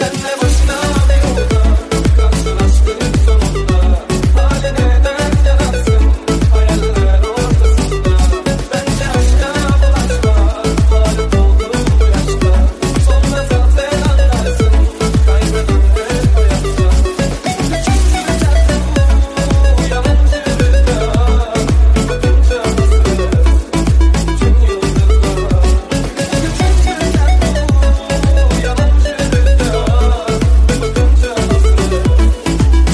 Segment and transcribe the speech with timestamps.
[0.00, 0.39] September.